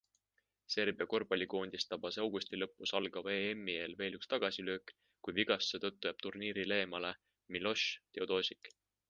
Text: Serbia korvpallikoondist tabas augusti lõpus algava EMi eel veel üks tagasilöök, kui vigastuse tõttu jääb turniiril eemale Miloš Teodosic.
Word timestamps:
Serbia 0.75 1.05
korvpallikoondist 1.09 1.89
tabas 1.91 2.17
augusti 2.23 2.59
lõpus 2.61 2.93
algava 3.01 3.35
EMi 3.51 3.75
eel 3.83 3.93
veel 4.01 4.17
üks 4.21 4.31
tagasilöök, 4.33 4.95
kui 5.29 5.37
vigastuse 5.41 5.83
tõttu 5.87 6.11
jääb 6.11 6.25
turniiril 6.27 6.77
eemale 6.81 7.15
Miloš 7.59 7.87
Teodosic. 8.19 8.75